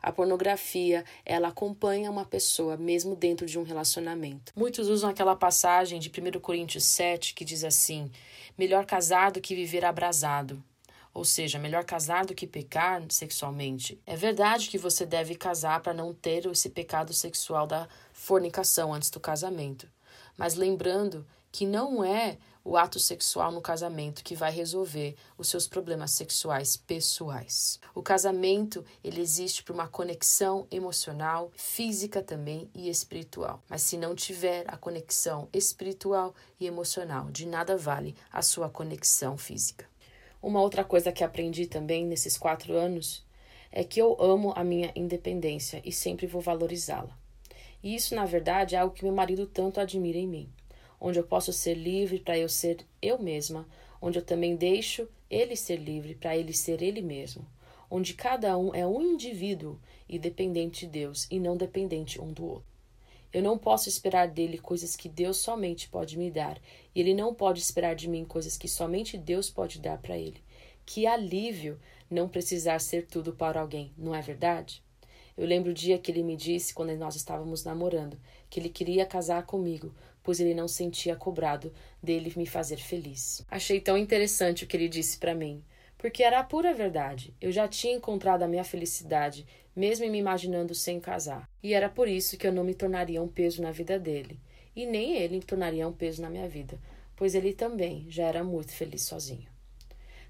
A 0.02 0.12
pornografia, 0.12 1.06
ela 1.24 1.50
acompanha 1.50 2.10
uma 2.10 2.26
pessoa 2.26 2.78
mesmo 2.78 3.16
dentro 3.16 3.46
de 3.46 3.60
um 3.60 3.64
relacionamento. 3.64 4.52
Muitos 4.56 4.90
usam 4.90 5.10
aquela 5.10 5.36
passagem 5.36 6.00
de 6.00 6.10
1 6.10 6.40
Coríntios 6.40 6.84
7 6.86 7.36
que 7.36 7.46
diz 7.46 7.64
assim: 7.64 8.12
melhor 8.58 8.88
casado 8.88 9.40
que 9.40 9.54
viver 9.54 9.86
abrasado. 9.86 10.64
Ou 11.16 11.24
seja, 11.24 11.58
melhor 11.58 11.86
casar 11.86 12.26
do 12.26 12.36
que 12.36 12.46
pecar 12.46 13.02
sexualmente. 13.10 13.98
É 14.06 14.18
verdade 14.18 14.68
que 14.70 14.78
você 14.78 15.06
deve 15.06 15.34
casar 15.34 15.80
para 15.80 15.94
não 15.94 16.14
ter 16.14 16.46
esse 16.46 16.70
pecado 16.70 17.14
sexual 17.14 17.66
da 17.66 17.88
fornicação 18.12 18.94
antes 18.94 19.10
do 19.10 19.20
casamento. 19.20 19.88
Mas 20.38 20.56
lembrando 20.56 21.26
que 21.54 21.66
não 21.66 22.04
é 22.04 22.38
o 22.66 22.76
ato 22.76 23.00
sexual 23.00 23.50
no 23.50 23.62
casamento 23.62 24.26
que 24.26 24.36
vai 24.36 24.52
resolver 24.52 25.16
os 25.38 25.48
seus 25.48 25.66
problemas 25.68 26.12
sexuais 26.12 26.76
pessoais. 26.76 27.80
O 27.94 28.04
casamento, 28.04 28.84
ele 29.02 29.22
existe 29.22 29.64
por 29.64 29.74
uma 29.74 29.88
conexão 29.88 30.68
emocional, 30.70 31.50
física 31.56 32.22
também 32.22 32.70
e 32.76 32.90
espiritual. 32.90 33.64
Mas 33.70 33.84
se 33.84 33.96
não 33.96 34.14
tiver 34.14 34.66
a 34.68 34.76
conexão 34.76 35.48
espiritual 35.54 36.36
e 36.60 36.68
emocional, 36.68 37.32
de 37.32 37.46
nada 37.46 37.78
vale 37.78 38.18
a 38.34 38.42
sua 38.42 38.70
conexão 38.70 39.38
física. 39.38 39.88
Uma 40.46 40.62
outra 40.62 40.84
coisa 40.84 41.12
que 41.12 41.24
aprendi 41.24 41.66
também 41.66 42.06
nesses 42.06 42.38
quatro 42.38 42.76
anos 42.76 43.26
é 43.72 43.84
que 43.84 44.00
eu 44.00 44.16
amo 44.22 44.54
a 44.56 44.64
minha 44.64 44.92
independência 44.96 45.82
e 45.84 45.92
sempre 45.92 46.28
vou 46.28 46.40
valorizá-la. 46.40 47.18
E 47.82 47.96
isso, 47.96 48.14
na 48.14 48.26
verdade, 48.26 48.76
é 48.76 48.78
algo 48.78 48.94
que 48.94 49.04
meu 49.04 49.12
marido 49.12 49.48
tanto 49.48 49.80
admira 49.80 50.20
em 50.20 50.28
mim 50.28 50.48
onde 51.02 51.18
eu 51.18 51.24
posso 51.24 51.52
ser 51.52 51.74
livre 51.74 52.20
para 52.20 52.38
eu 52.38 52.48
ser 52.48 52.86
eu 53.02 53.18
mesma, 53.18 53.68
onde 54.00 54.20
eu 54.20 54.24
também 54.24 54.56
deixo 54.56 55.10
ele 55.32 55.56
ser 55.56 55.78
livre 55.78 56.14
para 56.14 56.38
ele 56.38 56.54
ser 56.54 56.80
ele 56.84 57.02
mesmo, 57.02 57.44
onde 57.90 58.14
cada 58.14 58.56
um 58.56 58.74
é 58.76 58.86
um 58.86 59.02
indivíduo 59.02 59.80
e 60.08 60.20
dependente 60.20 60.86
de 60.86 60.92
Deus 60.92 61.28
e 61.32 61.40
não 61.40 61.58
dependente 61.58 62.22
um 62.22 62.32
do 62.32 62.46
outro. 62.46 62.75
Eu 63.36 63.44
não 63.44 63.58
posso 63.58 63.90
esperar 63.90 64.30
dele 64.30 64.58
coisas 64.58 64.96
que 64.96 65.10
Deus 65.10 65.36
somente 65.36 65.90
pode 65.90 66.18
me 66.18 66.32
dar, 66.32 66.58
e 66.96 67.02
ele 67.02 67.14
não 67.14 67.36
pode 67.36 67.60
esperar 67.60 67.94
de 67.94 68.08
mim 68.08 68.24
coisas 68.24 68.58
que 68.58 68.66
somente 68.66 69.18
Deus 69.18 69.50
pode 69.50 69.82
dar 69.82 69.98
para 69.98 70.18
ele. 70.18 70.42
Que 70.86 71.06
alívio 71.06 71.78
não 72.10 72.30
precisar 72.30 72.80
ser 72.80 73.06
tudo 73.08 73.34
para 73.34 73.60
alguém, 73.60 73.92
não 73.98 74.16
é 74.16 74.22
verdade? 74.22 74.82
Eu 75.36 75.46
lembro 75.46 75.72
o 75.72 75.74
dia 75.74 76.00
que 76.00 76.10
ele 76.10 76.24
me 76.24 76.38
disse, 76.38 76.74
quando 76.74 76.96
nós 76.96 77.18
estávamos 77.18 77.66
namorando, 77.66 78.18
que 78.50 78.58
ele 78.58 78.70
queria 78.70 79.06
casar 79.06 79.46
comigo, 79.46 79.94
pois 80.24 80.40
ele 80.40 80.56
não 80.56 80.70
sentia 80.70 81.14
cobrado 81.14 81.74
dele 82.02 82.32
me 82.38 82.46
fazer 82.46 82.78
feliz. 82.78 83.46
Achei 83.52 83.82
tão 83.82 83.98
interessante 83.98 84.64
o 84.64 84.68
que 84.68 84.78
ele 84.78 84.88
disse 84.88 85.18
para 85.18 85.36
mim, 85.36 85.62
porque 85.98 86.24
era 86.24 86.40
a 86.40 86.44
pura 86.44 86.74
verdade. 86.74 87.34
Eu 87.40 87.52
já 87.52 87.68
tinha 87.68 87.96
encontrado 87.96 88.44
a 88.44 88.48
minha 88.48 88.64
felicidade, 88.64 89.46
mesmo 89.76 90.10
me 90.10 90.18
imaginando 90.18 90.74
sem 90.74 91.00
casar. 91.00 91.50
E 91.62 91.74
era 91.74 91.90
por 91.90 92.08
isso 92.08 92.38
que 92.38 92.48
eu 92.48 92.54
não 92.54 92.64
me 92.64 92.74
tornaria 92.74 93.22
um 93.22 93.28
peso 93.28 93.62
na 93.62 93.72
vida 93.72 94.00
dele, 94.00 94.40
e 94.76 94.86
nem 94.86 95.16
ele 95.18 95.38
me 95.38 95.44
tornaria 95.44 95.88
um 95.88 95.94
peso 95.94 96.22
na 96.22 96.30
minha 96.30 96.48
vida, 96.48 96.80
pois 97.16 97.36
ele 97.36 97.54
também 97.54 98.06
já 98.10 98.24
era 98.24 98.44
muito 98.44 98.72
feliz 98.72 99.04
sozinho. 99.04 99.48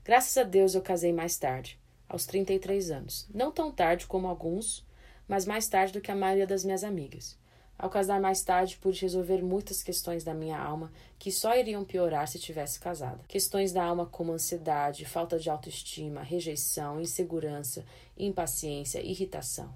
Graças 0.03 0.37
a 0.37 0.43
Deus 0.43 0.75
eu 0.75 0.81
casei 0.81 1.11
mais 1.11 1.37
tarde, 1.37 1.79
aos 2.07 2.25
33 2.25 2.91
anos. 2.91 3.27
Não 3.33 3.51
tão 3.51 3.71
tarde 3.71 4.05
como 4.05 4.27
alguns, 4.27 4.85
mas 5.27 5.45
mais 5.45 5.67
tarde 5.67 5.93
do 5.93 6.01
que 6.01 6.11
a 6.11 6.15
maioria 6.15 6.45
das 6.45 6.63
minhas 6.63 6.83
amigas. 6.83 7.37
Ao 7.77 7.89
casar 7.89 8.21
mais 8.21 8.41
tarde, 8.41 8.77
pude 8.77 9.01
resolver 9.01 9.43
muitas 9.43 9.83
questões 9.83 10.23
da 10.23 10.33
minha 10.33 10.57
alma 10.57 10.91
que 11.19 11.29
só 11.29 11.55
iriam 11.57 11.83
piorar 11.83 12.27
se 12.27 12.39
tivesse 12.39 12.79
casado. 12.79 13.25
Questões 13.27 13.73
da 13.73 13.83
alma 13.83 14.05
como 14.05 14.31
ansiedade, 14.31 15.03
falta 15.03 15.37
de 15.37 15.49
autoestima, 15.49 16.23
rejeição, 16.23 17.01
insegurança, 17.01 17.85
impaciência, 18.17 19.01
irritação. 19.01 19.73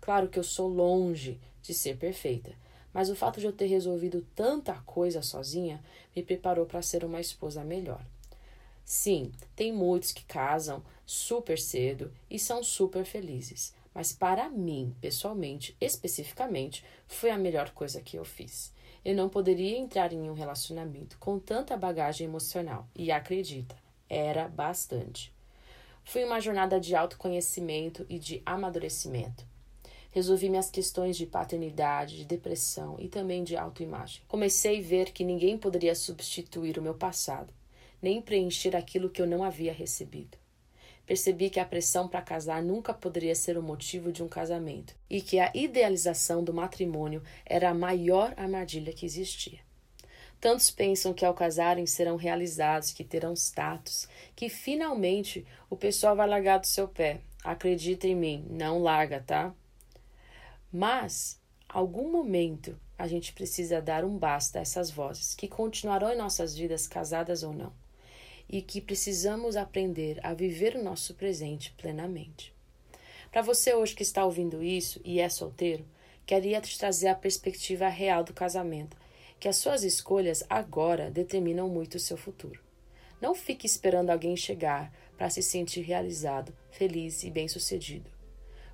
Claro 0.00 0.28
que 0.28 0.38
eu 0.38 0.44
sou 0.44 0.66
longe 0.66 1.38
de 1.62 1.74
ser 1.74 1.98
perfeita, 1.98 2.52
mas 2.92 3.10
o 3.10 3.14
fato 3.14 3.38
de 3.38 3.46
eu 3.46 3.52
ter 3.52 3.66
resolvido 3.66 4.26
tanta 4.34 4.74
coisa 4.86 5.20
sozinha 5.20 5.82
me 6.16 6.22
preparou 6.22 6.64
para 6.64 6.80
ser 6.80 7.04
uma 7.04 7.20
esposa 7.20 7.62
melhor. 7.62 8.04
Sim, 8.82 9.30
tem 9.54 9.72
muitos 9.72 10.10
que 10.10 10.24
casam 10.24 10.82
super 11.04 11.58
cedo 11.58 12.10
e 12.30 12.38
são 12.38 12.64
super 12.64 13.04
felizes 13.04 13.74
mas 13.94 14.12
para 14.12 14.48
mim, 14.48 14.94
pessoalmente, 15.00 15.76
especificamente, 15.80 16.84
foi 17.06 17.30
a 17.30 17.38
melhor 17.38 17.70
coisa 17.70 18.00
que 18.00 18.16
eu 18.16 18.24
fiz. 18.24 18.72
Eu 19.04 19.14
não 19.14 19.28
poderia 19.28 19.76
entrar 19.76 20.12
em 20.12 20.30
um 20.30 20.34
relacionamento 20.34 21.18
com 21.18 21.38
tanta 21.38 21.76
bagagem 21.76 22.26
emocional, 22.26 22.88
e 22.94 23.10
acredita, 23.10 23.76
era 24.08 24.48
bastante. 24.48 25.32
Foi 26.04 26.24
uma 26.24 26.40
jornada 26.40 26.80
de 26.80 26.94
autoconhecimento 26.94 28.04
e 28.08 28.18
de 28.18 28.42
amadurecimento. 28.44 29.44
Resolvi 30.10 30.50
minhas 30.50 30.70
questões 30.70 31.16
de 31.16 31.24
paternidade, 31.24 32.18
de 32.18 32.24
depressão 32.24 32.96
e 32.98 33.08
também 33.08 33.42
de 33.42 33.56
autoimagem. 33.56 34.22
Comecei 34.28 34.78
a 34.78 34.82
ver 34.82 35.10
que 35.10 35.24
ninguém 35.24 35.56
poderia 35.56 35.94
substituir 35.94 36.78
o 36.78 36.82
meu 36.82 36.94
passado, 36.94 37.52
nem 38.00 38.20
preencher 38.20 38.76
aquilo 38.76 39.08
que 39.08 39.22
eu 39.22 39.26
não 39.26 39.42
havia 39.42 39.72
recebido. 39.72 40.41
Percebi 41.12 41.50
que 41.50 41.60
a 41.60 41.66
pressão 41.66 42.08
para 42.08 42.22
casar 42.22 42.62
nunca 42.62 42.94
poderia 42.94 43.34
ser 43.34 43.58
o 43.58 43.62
motivo 43.62 44.10
de 44.10 44.22
um 44.22 44.28
casamento 44.28 44.94
e 45.10 45.20
que 45.20 45.38
a 45.38 45.52
idealização 45.54 46.42
do 46.42 46.54
matrimônio 46.54 47.22
era 47.44 47.68
a 47.68 47.74
maior 47.74 48.32
armadilha 48.34 48.94
que 48.94 49.04
existia. 49.04 49.58
Tantos 50.40 50.70
pensam 50.70 51.12
que 51.12 51.22
ao 51.22 51.34
casarem 51.34 51.84
serão 51.84 52.16
realizados, 52.16 52.92
que 52.92 53.04
terão 53.04 53.34
status, 53.34 54.08
que 54.34 54.48
finalmente 54.48 55.46
o 55.68 55.76
pessoal 55.76 56.16
vai 56.16 56.26
largar 56.26 56.56
do 56.56 56.66
seu 56.66 56.88
pé. 56.88 57.20
Acredita 57.44 58.06
em 58.06 58.16
mim, 58.16 58.46
não 58.48 58.82
larga, 58.82 59.20
tá? 59.20 59.54
Mas, 60.72 61.38
algum 61.68 62.10
momento, 62.10 62.80
a 62.96 63.06
gente 63.06 63.34
precisa 63.34 63.82
dar 63.82 64.02
um 64.02 64.16
basta 64.16 64.60
a 64.60 64.62
essas 64.62 64.90
vozes 64.90 65.34
que 65.34 65.46
continuarão 65.46 66.10
em 66.10 66.16
nossas 66.16 66.56
vidas, 66.56 66.86
casadas 66.86 67.42
ou 67.42 67.52
não 67.52 67.81
e 68.52 68.60
que 68.60 68.82
precisamos 68.82 69.56
aprender 69.56 70.20
a 70.22 70.34
viver 70.34 70.76
o 70.76 70.84
nosso 70.84 71.14
presente 71.14 71.72
plenamente. 71.72 72.54
Para 73.30 73.40
você 73.40 73.72
hoje 73.72 73.94
que 73.94 74.02
está 74.02 74.26
ouvindo 74.26 74.62
isso 74.62 75.00
e 75.02 75.18
é 75.18 75.28
solteiro, 75.30 75.86
queria 76.26 76.60
te 76.60 76.78
trazer 76.78 77.08
a 77.08 77.14
perspectiva 77.14 77.88
real 77.88 78.22
do 78.22 78.34
casamento, 78.34 78.94
que 79.40 79.48
as 79.48 79.56
suas 79.56 79.82
escolhas 79.82 80.44
agora 80.50 81.10
determinam 81.10 81.66
muito 81.66 81.94
o 81.94 81.98
seu 81.98 82.18
futuro. 82.18 82.60
Não 83.22 83.34
fique 83.34 83.66
esperando 83.66 84.10
alguém 84.10 84.36
chegar 84.36 84.92
para 85.16 85.30
se 85.30 85.42
sentir 85.42 85.80
realizado, 85.80 86.54
feliz 86.70 87.24
e 87.24 87.30
bem-sucedido. 87.30 88.10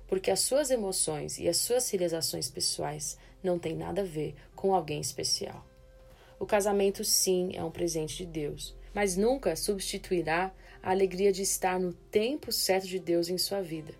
Porque 0.07 0.29
as 0.29 0.41
suas 0.41 0.71
emoções 0.71 1.39
e 1.39 1.47
as 1.47 1.57
suas 1.57 1.89
realizações 1.89 2.49
pessoais 2.49 3.17
não 3.41 3.57
têm 3.57 3.75
nada 3.75 4.01
a 4.01 4.05
ver 4.05 4.35
com 4.55 4.75
alguém 4.75 4.99
especial. 4.99 5.65
O 6.37 6.45
casamento, 6.45 7.03
sim, 7.03 7.51
é 7.53 7.63
um 7.63 7.71
presente 7.71 8.17
de 8.17 8.25
Deus, 8.25 8.75
mas 8.93 9.15
nunca 9.15 9.55
substituirá 9.55 10.51
a 10.81 10.91
alegria 10.91 11.31
de 11.31 11.41
estar 11.41 11.79
no 11.79 11.93
tempo 11.93 12.51
certo 12.51 12.87
de 12.87 12.99
Deus 12.99 13.29
em 13.29 13.37
sua 13.37 13.61
vida. 13.61 13.93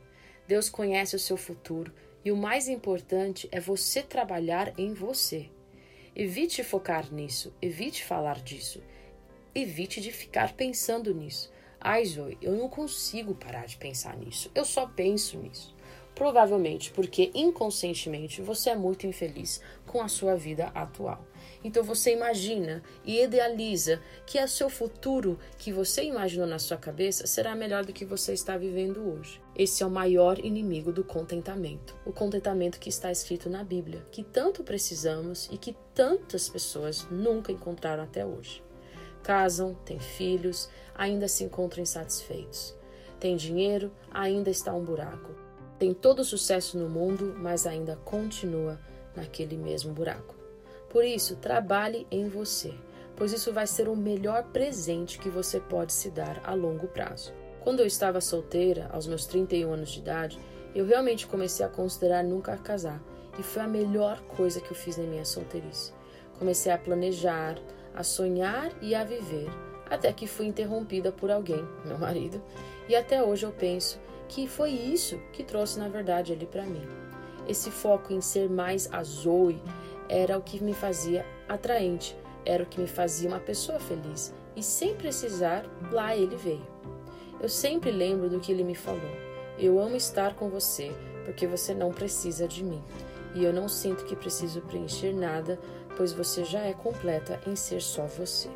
Deus 0.48 0.70
conhece 0.70 1.16
o 1.16 1.20
seu 1.20 1.38
futuro 1.38 1.94
e 2.24 2.32
o 2.32 2.38
mais 2.38 2.68
importante 2.68 3.48
é 3.52 3.60
você 3.60 4.02
trabalhar 4.02 4.74
em 4.78 4.94
você. 4.94 5.50
Evite 6.16 6.64
focar 6.64 7.14
nisso, 7.14 7.54
evite 7.62 8.04
falar 8.04 8.42
disso, 8.42 8.82
evite 9.54 10.02
de 10.02 10.12
ficar 10.12 10.54
pensando 10.54 11.14
nisso. 11.14 11.52
Ai, 11.80 12.04
Zoe, 12.06 12.38
eu 12.42 12.58
não 12.58 12.68
consigo 12.68 13.34
parar 13.34 13.66
de 13.66 13.78
pensar 13.78 14.18
nisso. 14.18 14.52
Eu 14.54 14.66
só 14.66 14.86
penso 14.86 15.38
nisso. 15.38 15.74
Provavelmente 16.14 16.92
porque 16.92 17.32
inconscientemente 17.34 18.42
você 18.42 18.72
é 18.72 18.76
muito 18.76 19.08
infeliz 19.08 19.62
com 19.88 20.02
a 20.02 20.10
sua 20.10 20.36
vida 20.36 20.68
atual. 20.76 21.26
Então 21.64 21.84
você 21.84 22.14
imagina 22.14 22.82
e 23.04 23.22
idealiza 23.22 24.02
que 24.26 24.42
o 24.42 24.48
seu 24.48 24.70
futuro 24.70 25.38
que 25.58 25.74
você 25.74 26.04
imaginou 26.04 26.48
na 26.48 26.58
sua 26.58 26.78
cabeça 26.78 27.28
será 27.28 27.54
melhor 27.54 27.86
do 27.86 27.92
que 27.92 28.06
você 28.06 28.34
está 28.34 28.58
vivendo 28.58 29.02
hoje. 29.02 29.42
Esse 29.56 29.84
é 29.84 29.86
o 29.86 29.90
maior 29.90 30.40
inimigo 30.40 30.92
do 30.92 31.04
contentamento. 31.04 31.96
O 32.06 32.14
contentamento 32.14 32.80
que 32.80 32.90
está 32.90 33.12
escrito 33.12 33.50
na 33.50 33.64
Bíblia, 33.64 34.06
que 34.12 34.24
tanto 34.24 34.64
precisamos 34.64 35.50
e 35.52 35.58
que 35.58 35.76
tantas 35.94 36.48
pessoas 36.48 37.06
nunca 37.12 37.52
encontraram 37.52 38.04
até 38.04 38.26
hoje 38.26 38.64
casam, 39.30 39.76
têm 39.86 40.00
filhos, 40.00 40.70
ainda 40.96 41.28
se 41.28 41.44
encontram 41.44 41.84
insatisfeitos. 41.84 42.76
Tem 43.20 43.36
dinheiro, 43.36 43.92
ainda 44.12 44.50
está 44.50 44.74
um 44.74 44.84
buraco. 44.84 45.36
Tem 45.78 45.94
todo 45.94 46.20
o 46.20 46.26
sucesso 46.26 46.78
no 46.78 46.90
mundo, 46.90 47.36
mas 47.38 47.66
ainda 47.66 47.96
continua 47.98 48.80
naquele 49.16 49.58
mesmo 49.58 49.94
buraco. 49.94 50.39
Por 50.90 51.06
isso, 51.06 51.36
trabalhe 51.36 52.08
em 52.10 52.28
você, 52.28 52.74
pois 53.16 53.32
isso 53.32 53.54
vai 53.54 53.68
ser 53.68 53.88
o 53.88 53.96
melhor 53.96 54.44
presente 54.46 55.20
que 55.20 55.30
você 55.30 55.60
pode 55.60 55.94
se 55.94 56.10
dar 56.10 56.42
a 56.44 56.54
longo 56.54 56.88
prazo. 56.88 57.34
Quando 57.62 57.82
eu 57.82 57.86
estava 57.86 58.22
solteira, 58.22 58.90
aos 58.92 59.06
meus 59.06 59.26
31 59.26 59.74
anos 59.74 59.92
de 59.92 60.00
idade, 60.00 60.40
eu 60.74 60.86
realmente 60.86 61.28
comecei 61.28 61.66
a 61.66 61.70
considerar 61.70 62.24
nunca 62.24 62.58
casar, 62.58 63.02
e 63.38 63.44
foi 63.44 63.62
a 63.62 63.68
melhor 63.68 64.20
coisa 64.22 64.60
que 64.60 64.72
eu 64.72 64.76
fiz 64.76 64.98
na 64.98 65.04
minha 65.04 65.26
solteirice. 65.26 65.94
Comecei 66.38 66.72
a 66.72 66.78
planejar, 66.78 67.58
a 67.94 68.04
sonhar 68.04 68.72
e 68.82 68.96
a 68.96 69.04
viver, 69.04 69.50
até 69.90 70.14
que 70.14 70.26
fui 70.26 70.46
interrompida 70.46 71.12
por 71.12 71.30
alguém, 71.30 71.68
meu 71.86 71.98
marido, 71.98 72.42
e 72.88 72.96
até 72.96 73.22
hoje 73.22 73.46
eu 73.46 73.52
penso 73.52 74.00
que 74.28 74.48
foi 74.48 74.72
isso 74.72 75.20
que 75.34 75.44
trouxe 75.44 75.80
na 75.80 75.90
verdade 75.90 76.32
ele 76.32 76.46
para 76.46 76.64
mim. 76.64 76.88
Esse 77.48 77.72
foco 77.72 78.14
em 78.14 78.22
ser 78.22 78.50
mais 78.50 78.88
a 78.94 79.04
Zoe 79.04 79.62
era 80.10 80.38
o 80.38 80.42
que 80.42 80.62
me 80.62 80.74
fazia 80.74 81.26
atraente, 81.48 82.18
era 82.46 82.64
o 82.64 82.66
que 82.66 82.82
me 82.82 82.88
fazia 82.88 83.30
uma 83.30 83.40
pessoa 83.40 83.80
feliz, 83.80 84.34
e 84.56 84.64
sem 84.64 84.96
precisar, 84.96 85.66
lá 85.92 86.16
ele 86.16 86.36
veio. 86.36 86.68
Eu 87.40 87.48
sempre 87.48 87.92
lembro 87.92 88.30
do 88.30 88.40
que 88.40 88.52
ele 88.52 88.64
me 88.64 88.76
falou. 88.76 89.12
Eu 89.58 89.80
amo 89.80 89.96
estar 89.96 90.36
com 90.36 90.50
você 90.50 90.92
porque 91.24 91.48
você 91.48 91.74
não 91.74 91.92
precisa 91.92 92.48
de 92.48 92.64
mim. 92.64 92.84
E 93.36 93.44
eu 93.44 93.54
não 93.54 93.70
sinto 93.70 94.04
que 94.04 94.16
preciso 94.16 94.62
preencher 94.62 95.14
nada 95.14 95.60
pois 96.00 96.14
você 96.14 96.46
já 96.46 96.62
é 96.62 96.72
completa 96.72 97.42
em 97.46 97.58
ser 97.58 97.82
só 97.82 98.06
você. 98.06 98.50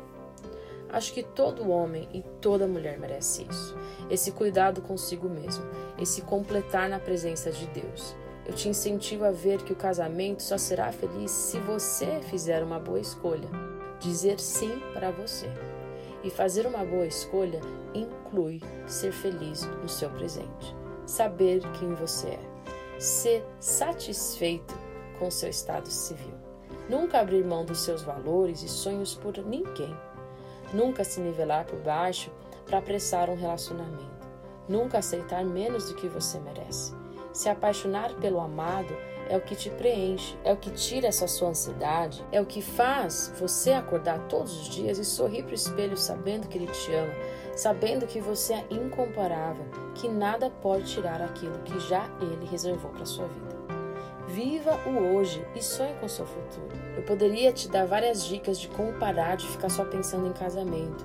Acho 0.88 1.12
que 1.12 1.22
todo 1.22 1.68
homem 1.68 2.08
e 2.10 2.22
toda 2.40 2.66
mulher 2.66 2.98
merece 2.98 3.46
isso. 3.50 3.76
Esse 4.08 4.32
cuidado 4.32 4.80
consigo 4.80 5.28
mesmo, 5.28 5.62
esse 6.00 6.22
completar 6.22 6.88
na 6.88 6.98
presença 6.98 7.50
de 7.50 7.66
Deus. 7.66 8.16
Eu 8.46 8.52
te 8.52 8.68
incentivo 8.68 9.24
a 9.24 9.30
ver 9.30 9.62
que 9.62 9.72
o 9.72 9.76
casamento 9.76 10.42
só 10.42 10.58
será 10.58 10.92
feliz 10.92 11.30
se 11.30 11.58
você 11.60 12.20
fizer 12.20 12.62
uma 12.62 12.78
boa 12.78 13.00
escolha. 13.00 13.48
Dizer 13.98 14.38
sim 14.38 14.80
para 14.92 15.10
você. 15.10 15.50
E 16.22 16.30
fazer 16.30 16.66
uma 16.66 16.84
boa 16.84 17.06
escolha 17.06 17.60
inclui 17.94 18.60
ser 18.86 19.12
feliz 19.12 19.64
no 19.82 19.88
seu 19.88 20.10
presente, 20.10 20.74
saber 21.06 21.60
quem 21.78 21.94
você 21.94 22.28
é, 22.28 22.40
ser 22.98 23.44
satisfeito 23.60 24.74
com 25.18 25.30
seu 25.30 25.50
estado 25.50 25.88
civil. 25.88 26.34
Nunca 26.88 27.20
abrir 27.20 27.44
mão 27.44 27.64
dos 27.64 27.80
seus 27.80 28.02
valores 28.02 28.62
e 28.62 28.68
sonhos 28.68 29.14
por 29.14 29.36
ninguém. 29.38 29.96
Nunca 30.72 31.04
se 31.04 31.20
nivelar 31.20 31.64
por 31.64 31.78
baixo 31.80 32.30
para 32.66 32.78
apressar 32.78 33.30
um 33.30 33.36
relacionamento. 33.36 34.28
Nunca 34.68 34.98
aceitar 34.98 35.44
menos 35.44 35.88
do 35.88 35.94
que 35.94 36.08
você 36.08 36.38
merece. 36.40 36.94
Se 37.34 37.48
apaixonar 37.48 38.14
pelo 38.20 38.38
amado 38.38 38.96
é 39.28 39.36
o 39.36 39.40
que 39.40 39.56
te 39.56 39.68
preenche, 39.68 40.38
é 40.44 40.52
o 40.52 40.56
que 40.56 40.70
tira 40.70 41.08
essa 41.08 41.26
sua 41.26 41.48
ansiedade, 41.48 42.24
é 42.30 42.40
o 42.40 42.46
que 42.46 42.62
faz 42.62 43.32
você 43.40 43.72
acordar 43.72 44.20
todos 44.28 44.56
os 44.56 44.68
dias 44.68 44.98
e 44.98 45.04
sorrir 45.04 45.42
para 45.42 45.50
o 45.50 45.56
espelho 45.56 45.96
sabendo 45.96 46.46
que 46.46 46.56
ele 46.56 46.68
te 46.68 46.94
ama, 46.94 47.12
sabendo 47.56 48.06
que 48.06 48.20
você 48.20 48.54
é 48.54 48.64
incomparável, 48.70 49.64
que 49.96 50.06
nada 50.06 50.48
pode 50.48 50.84
tirar 50.84 51.20
aquilo 51.20 51.58
que 51.64 51.80
já 51.80 52.08
ele 52.20 52.46
reservou 52.46 52.92
para 52.92 53.04
sua 53.04 53.26
vida. 53.26 53.56
Viva 54.28 54.78
o 54.86 55.16
hoje 55.16 55.44
e 55.56 55.62
sonhe 55.62 55.94
com 55.94 56.06
o 56.06 56.08
seu 56.08 56.26
futuro. 56.26 56.70
Eu 56.96 57.02
poderia 57.02 57.52
te 57.52 57.68
dar 57.68 57.84
várias 57.84 58.24
dicas 58.24 58.60
de 58.60 58.68
como 58.68 58.92
parar 58.92 59.36
de 59.36 59.48
ficar 59.48 59.70
só 59.70 59.84
pensando 59.84 60.28
em 60.28 60.32
casamento, 60.32 61.04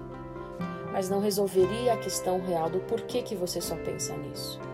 mas 0.91 1.09
não 1.09 1.21
resolveria 1.21 1.93
a 1.93 1.97
questão 1.97 2.39
real 2.39 2.69
do 2.69 2.81
porquê 2.81 3.23
que 3.23 3.33
você 3.33 3.59
só 3.59 3.75
pensa 3.77 4.15
nisso. 4.15 4.68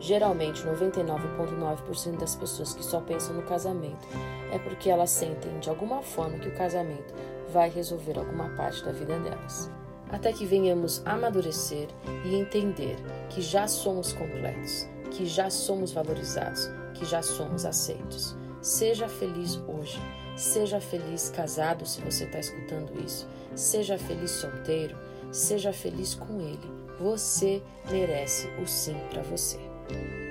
Geralmente, 0.00 0.64
99,9% 0.64 2.18
das 2.18 2.34
pessoas 2.34 2.72
que 2.72 2.82
só 2.82 3.00
pensam 3.00 3.34
no 3.34 3.42
casamento 3.42 4.08
é 4.50 4.58
porque 4.58 4.88
elas 4.88 5.10
sentem 5.10 5.58
de 5.60 5.68
alguma 5.68 6.00
forma 6.00 6.38
que 6.38 6.48
o 6.48 6.54
casamento 6.54 7.14
vai 7.52 7.68
resolver 7.68 8.18
alguma 8.18 8.48
parte 8.56 8.82
da 8.82 8.92
vida 8.92 9.18
delas. 9.18 9.70
Até 10.08 10.32
que 10.32 10.46
venhamos 10.46 11.02
amadurecer 11.04 11.88
e 12.24 12.34
entender 12.34 12.96
que 13.28 13.42
já 13.42 13.68
somos 13.68 14.12
completos, 14.12 14.88
que 15.10 15.26
já 15.26 15.50
somos 15.50 15.92
valorizados, 15.92 16.68
que 16.94 17.04
já 17.04 17.22
somos 17.22 17.64
aceitos. 17.64 18.34
Seja 18.62 19.08
feliz 19.08 19.60
hoje. 19.68 20.00
Seja 20.36 20.80
feliz 20.80 21.28
casado 21.28 21.84
se 21.86 22.00
você 22.00 22.24
está 22.24 22.38
escutando 22.38 22.98
isso. 23.04 23.28
Seja 23.54 23.98
feliz 23.98 24.30
solteiro. 24.30 24.96
Seja 25.30 25.72
feliz 25.72 26.14
com 26.14 26.40
ele. 26.40 26.80
Você 26.98 27.62
merece 27.90 28.48
o 28.62 28.66
sim 28.66 28.96
para 29.10 29.22
você. 29.22 29.69
Bye. 29.90 30.29